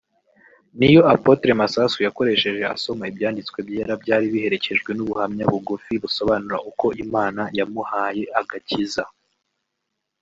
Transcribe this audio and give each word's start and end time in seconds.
niyo 0.77 1.01
Apotre 1.13 1.51
Masasu 1.61 1.97
yakoresheje 2.07 2.63
asoma 2.75 3.03
ibyanditswe 3.11 3.57
byera 3.67 3.93
byari 4.03 4.25
biherekejwe 4.33 4.89
n’ubuhamya 4.93 5.43
bugufi 5.51 5.93
busobanura 6.03 6.57
uko 6.69 6.85
Imana 7.03 7.41
yamuhaye 7.57 8.23
agakiza 8.39 9.03